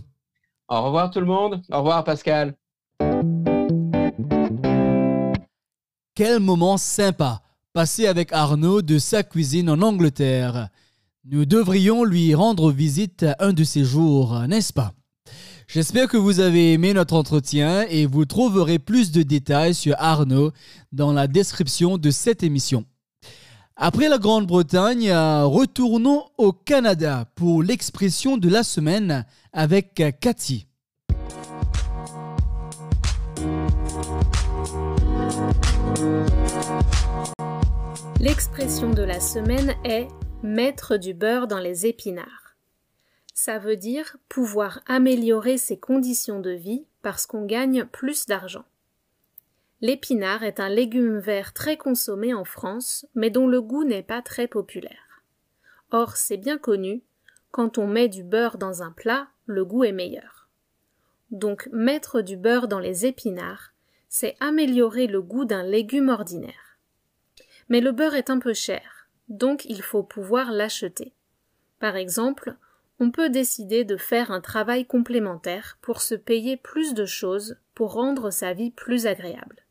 [0.69, 1.63] Au revoir tout le monde.
[1.71, 2.55] Au revoir Pascal.
[6.15, 7.43] Quel moment sympa
[7.77, 10.71] passé avec Arnaud de sa cuisine en Angleterre.
[11.27, 14.95] Nous devrions lui rendre visite un de ces jours, n'est-ce pas?
[15.69, 20.53] J'espère que vous avez aimé notre entretien et vous trouverez plus de détails sur Arnaud
[20.91, 22.87] dans la description de cette émission.
[23.79, 30.67] Après la Grande-Bretagne, retournons au Canada pour l'expression de la semaine avec Cathy.
[38.19, 40.09] L'expression de la semaine est
[40.43, 42.57] mettre du beurre dans les épinards.
[43.35, 48.65] Ça veut dire pouvoir améliorer ses conditions de vie parce qu'on gagne plus d'argent.
[49.83, 54.23] L'épinard est un légume vert très consommé en France, mais dont le goût n'est pas
[54.23, 55.23] très populaire.
[55.91, 57.03] Or, c'est bien connu,
[57.51, 60.49] quand on met du beurre dans un plat, le goût est meilleur.
[61.31, 63.73] Donc, mettre du beurre dans les épinards,
[64.09, 66.79] c'est améliorer le goût d'un légume ordinaire.
[67.69, 71.13] Mais le beurre est un peu cher, donc il faut pouvoir l'acheter.
[71.81, 72.57] Par exemple,
[72.99, 77.93] on peut décider de faire un travail complémentaire pour se payer plus de choses pour
[77.93, 79.66] rendre sa vie plus agréable.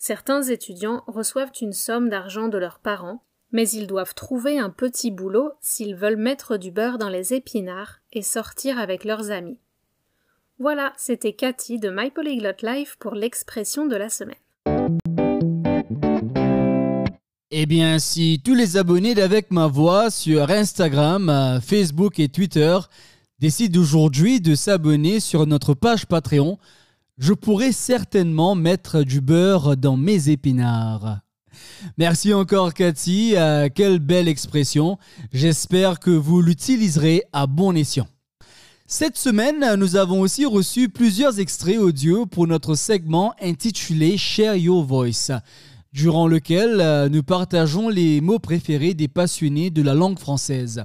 [0.00, 5.10] Certains étudiants reçoivent une somme d'argent de leurs parents, mais ils doivent trouver un petit
[5.10, 9.58] boulot s'ils veulent mettre du beurre dans les épinards et sortir avec leurs amis.
[10.60, 14.36] Voilà, c'était Cathy de My Polyglot Life pour l'expression de la semaine.
[17.50, 22.78] Eh bien, si tous les abonnés d'Avec ma voix sur Instagram, euh, Facebook et Twitter
[23.40, 26.58] décident aujourd'hui de s'abonner sur notre page Patreon,
[27.18, 31.20] je pourrais certainement mettre du beurre dans mes épinards.
[31.96, 34.98] Merci encore Cathy, euh, quelle belle expression.
[35.32, 38.06] J'espère que vous l'utiliserez à bon escient.
[38.86, 44.82] Cette semaine, nous avons aussi reçu plusieurs extraits audio pour notre segment intitulé Share Your
[44.84, 45.30] Voice,
[45.92, 50.84] durant lequel euh, nous partageons les mots préférés des passionnés de la langue française.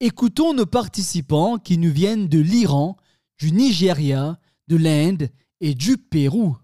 [0.00, 2.96] Écoutons nos participants qui nous viennent de l'Iran,
[3.38, 4.38] du Nigeria,
[4.68, 5.28] de l'Inde
[5.72, 6.56] du Pérou.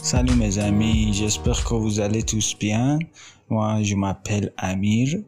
[0.00, 3.00] Salut mes amis, j'espère que vous allez tous bien.
[3.48, 5.18] Moi, je m'appelle Amir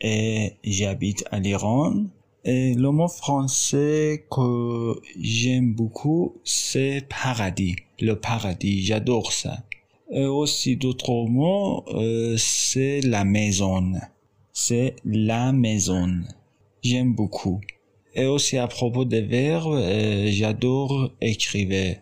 [0.00, 2.04] et j'habite à l'Iran.
[2.44, 7.74] Et le mot français que j'aime beaucoup, c'est paradis.
[8.00, 9.58] Le paradis, j'adore ça.
[10.12, 13.92] Et aussi d'autres mots, euh, c'est la maison.
[14.52, 16.22] C'est la maison.
[16.82, 17.60] J'aime beaucoup.
[18.14, 21.96] Et aussi à propos des verbes, euh, j'adore écrire.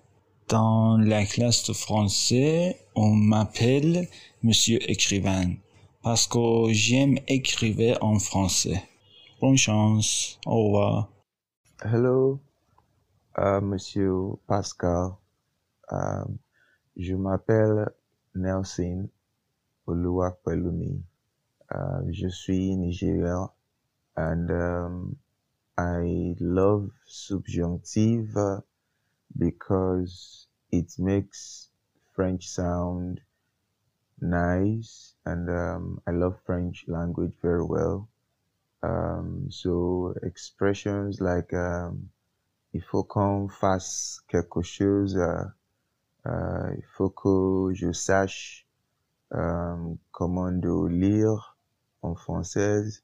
[0.49, 4.09] Dans la classe de français, on m'appelle
[4.43, 5.57] Monsieur écrivain
[6.03, 8.83] parce que j'aime écrire en français.
[9.41, 10.39] Bonne chance.
[10.47, 11.11] Au revoir.
[11.85, 12.41] Hello,
[13.37, 15.11] uh, Monsieur Pascal.
[15.93, 16.25] Uh,
[16.97, 17.91] je m'appelle
[18.35, 19.09] Nelson
[19.87, 21.03] Oluwapelumi.
[21.71, 23.51] Uh, je suis Nigérian
[24.17, 25.17] and um,
[25.77, 28.35] I love subjunctive
[29.37, 31.69] because it makes
[32.15, 33.21] French sound
[34.21, 38.09] nice and um, I love French language very well.
[38.83, 42.09] Um, so expressions like um,
[42.73, 45.51] il faut qu'on fasse quelque chose, uh,
[46.25, 48.67] uh, il faut que je sache
[49.33, 51.58] um, comment de lire
[52.03, 53.03] en français.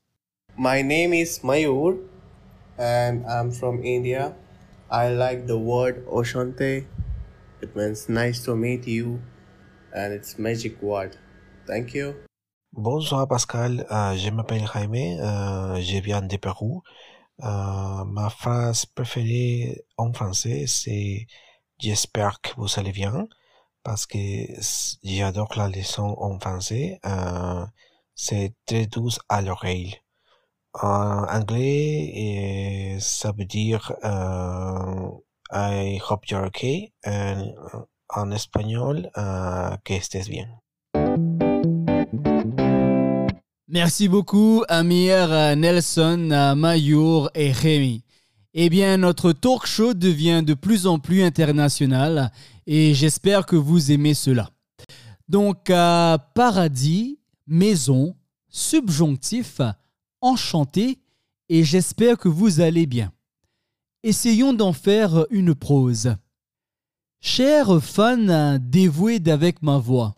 [0.56, 1.98] My name is Mayur
[2.78, 4.34] and I'm from India.
[4.90, 6.86] I like the word Oshante.
[7.60, 9.20] It means nice to meet you
[9.94, 11.16] and it's magic word.
[11.66, 12.14] Thank you.
[12.72, 16.82] Bonsoir Pascal, euh, je m'appelle Jaime, euh, je viens de Pérou.
[17.42, 21.26] Euh, ma phrase préférée en français, c'est
[21.78, 23.26] J'espère que vous allez bien,
[23.82, 24.18] parce que
[25.02, 27.00] j'adore la leçon en français.
[28.14, 29.96] Euh, c'est très douce à l'oreille.
[30.82, 35.08] En anglais, et ça veut dire euh,
[35.52, 36.92] I hope you're okay.
[37.06, 37.52] And
[38.08, 40.48] en espagnol, euh, que estés bien.
[43.68, 48.04] Merci beaucoup, Amir, Nelson, Mayour et Rémi.
[48.52, 52.30] Eh bien, notre talk show devient de plus en plus international
[52.66, 54.50] et j'espère que vous aimez cela.
[55.28, 58.16] Donc, euh, paradis, maison,
[58.48, 59.60] subjonctif,
[60.20, 60.98] enchanté
[61.48, 63.12] et j'espère que vous allez bien.
[64.02, 66.14] Essayons d'en faire une prose.
[67.20, 70.14] Chers fans dévoués d'avec ma voix,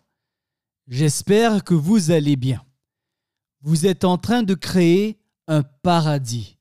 [0.88, 2.64] j'espère que vous allez bien.
[3.62, 6.58] Vous êtes en train de créer un paradis,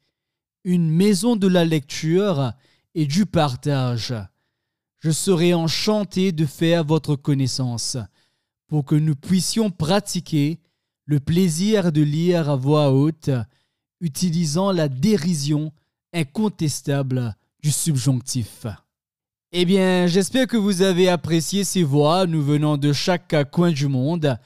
[0.64, 2.54] une maison de la lecture
[2.94, 4.14] et du partage.
[5.00, 7.98] Je serai enchanté de faire votre connaissance
[8.68, 10.60] pour que nous puissions pratiquer
[11.06, 13.30] le plaisir de lire à voix haute,
[14.02, 15.72] utilisant la dérision
[16.14, 18.66] incontestable du subjonctif.
[19.52, 23.88] Eh bien, j'espère que vous avez apprécié ces voix nous venant de chaque coin du
[23.88, 24.38] monde.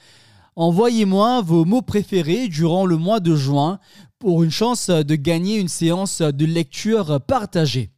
[0.56, 3.80] Envoyez-moi vos mots préférés durant le mois de juin
[4.18, 7.90] pour une chance de gagner une séance de lecture partagée.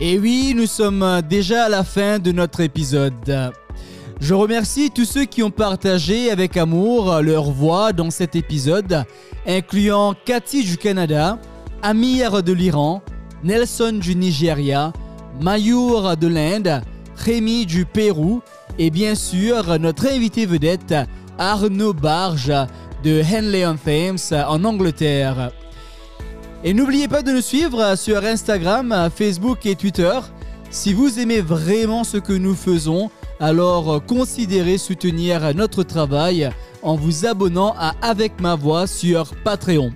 [0.00, 3.52] Et oui, nous sommes déjà à la fin de notre épisode.
[4.20, 9.04] Je remercie tous ceux qui ont partagé avec amour leur voix dans cet épisode,
[9.44, 11.38] incluant Cathy du Canada,
[11.82, 13.02] Amir de l'Iran,
[13.42, 14.92] Nelson du Nigeria,
[15.40, 16.80] Mayur de l'Inde,
[17.16, 18.40] Rémi du Pérou
[18.78, 20.94] et bien sûr notre invité vedette
[21.38, 22.52] Arnaud Barge
[23.02, 25.50] de Henley on Thames en Angleterre.
[26.64, 30.18] Et n'oubliez pas de nous suivre sur Instagram, Facebook et Twitter.
[30.70, 36.50] Si vous aimez vraiment ce que nous faisons, alors considérez soutenir notre travail
[36.82, 39.92] en vous abonnant à Avec ma voix sur Patreon.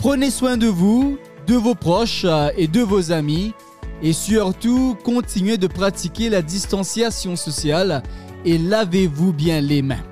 [0.00, 1.16] Prenez soin de vous,
[1.46, 2.26] de vos proches
[2.56, 3.54] et de vos amis.
[4.02, 8.02] Et surtout, continuez de pratiquer la distanciation sociale
[8.44, 10.02] et lavez-vous bien les mains.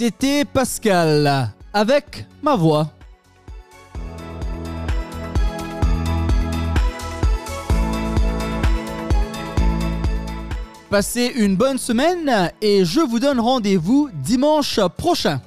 [0.00, 2.92] C'était Pascal avec ma voix.
[10.88, 15.40] Passez une bonne semaine et je vous donne rendez-vous dimanche prochain.